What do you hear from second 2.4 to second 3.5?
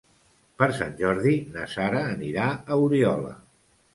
a Oriola.